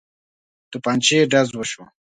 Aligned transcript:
توپنچې 0.71 1.17
ډز 1.31 1.49
وشو. 1.57 1.83